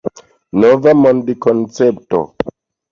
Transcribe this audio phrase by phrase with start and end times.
[0.63, 2.19] Nova mondkoncepto.